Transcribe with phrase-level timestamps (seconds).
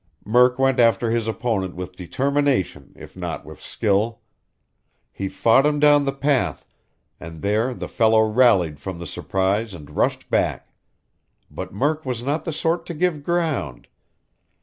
[0.25, 4.21] Murk went after his opponent with determination if not with skill.
[5.11, 6.65] He fought him down the path,
[7.19, 10.73] and there the fellow rallied from the surprise and rushed back.
[11.51, 13.87] But Murk was not the sort to give ground.